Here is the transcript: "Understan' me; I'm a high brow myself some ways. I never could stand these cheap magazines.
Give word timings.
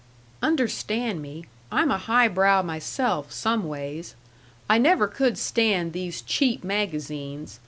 "Understan' 0.41 1.21
me; 1.21 1.45
I'm 1.71 1.91
a 1.91 1.99
high 1.99 2.27
brow 2.27 2.63
myself 2.63 3.31
some 3.31 3.67
ways. 3.67 4.15
I 4.67 4.79
never 4.79 5.07
could 5.07 5.37
stand 5.37 5.93
these 5.93 6.23
cheap 6.23 6.63
magazines. 6.63 7.59